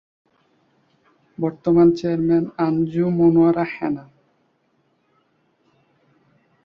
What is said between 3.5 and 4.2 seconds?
হেনা